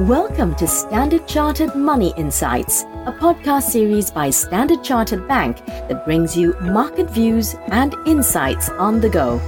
[0.00, 6.36] Welcome to Standard Chartered Money Insights, a podcast series by Standard Chartered Bank that brings
[6.36, 9.40] you market views and insights on the go.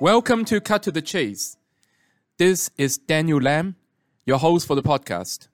[0.00, 1.56] Welcome to Cut to the Chase.
[2.38, 3.74] This is Daniel Lam,
[4.24, 5.48] your host for the podcast.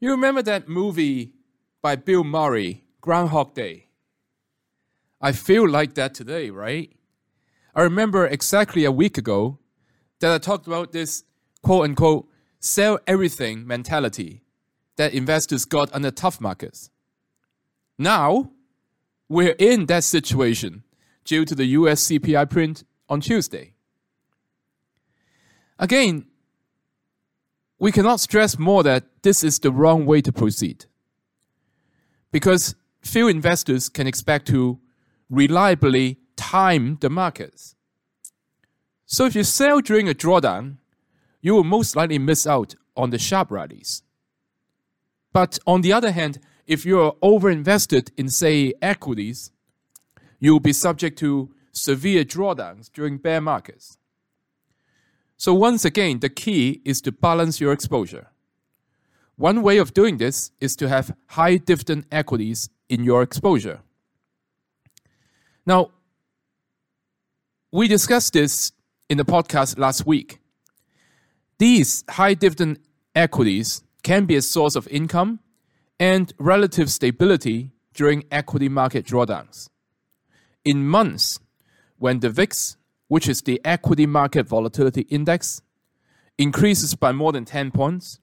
[0.00, 1.34] You remember that movie
[1.82, 3.88] by Bill Murray, Groundhog Day?
[5.20, 6.90] I feel like that today, right?
[7.74, 9.58] I remember exactly a week ago
[10.22, 11.24] that I talked about this
[11.62, 12.28] quote unquote
[12.60, 14.42] sell everything mentality
[14.96, 16.90] that investors got under tough markets.
[17.98, 18.50] Now,
[19.28, 20.84] we're in that situation
[21.24, 23.74] due to the US CPI print on Tuesday.
[25.78, 26.26] Again,
[27.80, 30.86] we cannot stress more that this is the wrong way to proceed.
[32.30, 34.78] Because few investors can expect to
[35.28, 37.74] reliably time the markets.
[39.12, 40.78] So if you sell during a drawdown,
[41.42, 44.02] you will most likely miss out on the sharp rallies.
[45.34, 49.50] But on the other hand, if you're overinvested in, say, equities,
[50.40, 53.98] you will be subject to severe drawdowns during bear markets.
[55.36, 58.28] So once again, the key is to balance your exposure.
[59.36, 63.82] One way of doing this is to have high dividend equities in your exposure.
[65.66, 65.90] Now,
[67.70, 68.72] we discussed this
[69.12, 70.38] in the podcast last week.
[71.58, 72.78] These high dividend
[73.14, 75.40] equities can be a source of income
[76.00, 79.68] and relative stability during equity market drawdowns.
[80.64, 81.38] In months
[81.98, 85.60] when the VIX, which is the equity market volatility index,
[86.38, 88.18] increases by more than 10 points,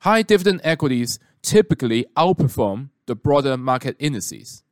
[0.00, 4.64] high dividend equities typically outperform the broader market indices.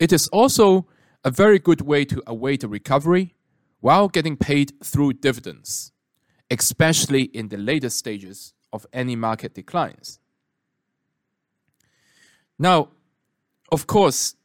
[0.00, 0.88] It is also
[1.22, 3.36] a very good way to await a recovery
[3.84, 5.92] while getting paid through dividends,
[6.50, 10.18] especially in the later stages of any market declines.
[12.58, 12.88] Now,
[13.70, 14.36] of course,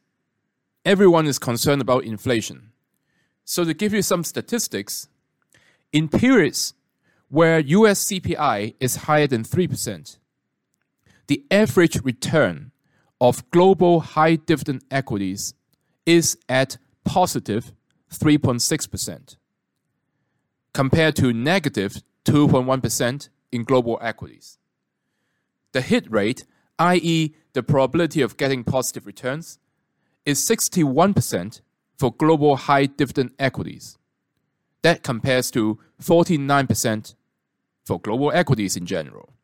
[0.84, 2.72] everyone is concerned about inflation.
[3.46, 5.08] So, to give you some statistics,
[5.90, 6.74] in periods
[7.30, 10.18] where US CPI is higher than 3%,
[11.28, 12.72] the average return
[13.22, 15.54] of global high dividend equities
[16.04, 17.72] is at positive
[18.12, 19.36] 3.6%,
[20.72, 24.58] compared to negative 2.1 in global equities.
[25.72, 26.44] The hit rate,
[26.78, 29.58] i.e., the probability of getting positive returns,
[30.24, 31.60] is 61%
[31.96, 33.96] for global high dividend equities.
[34.82, 37.14] That compares to 49%
[37.84, 39.34] for global equities in general.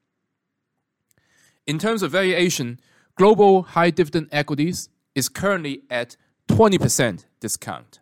[1.67, 2.81] In terms of valuation,
[3.17, 6.17] global high dividend equities is currently at
[6.49, 8.01] 20% discount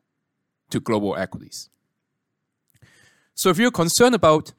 [0.74, 1.70] to global equities.
[3.34, 4.52] So if you're concerned about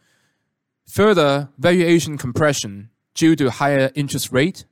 [0.88, 4.66] further valuation compression due to higher interest rate,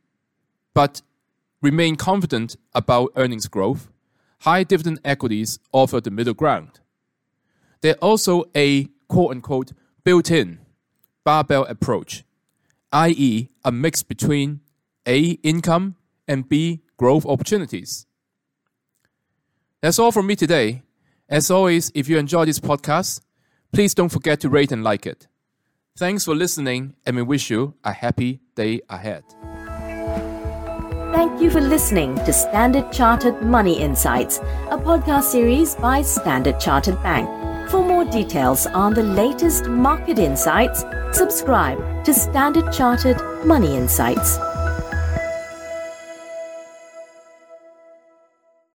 [0.73, 1.01] but
[1.61, 3.89] remain confident about earnings growth,
[4.41, 6.79] high dividend equities offer the middle ground.
[7.81, 9.71] They're also a quote unquote
[10.03, 10.59] built in
[11.25, 12.23] barbell approach,
[12.91, 14.61] i.e., a mix between
[15.05, 15.95] A, income,
[16.27, 18.05] and B, growth opportunities.
[19.81, 20.83] That's all from me today.
[21.29, 23.22] As always, if you enjoy this podcast,
[23.72, 25.28] please don't forget to rate and like it.
[25.97, 29.23] Thanks for listening, and we wish you a happy day ahead.
[31.13, 34.39] Thank you for listening to Standard Chartered Money Insights,
[34.69, 37.29] a podcast series by Standard Chartered Bank.
[37.69, 44.38] For more details on the latest market insights, subscribe to Standard Chartered Money Insights.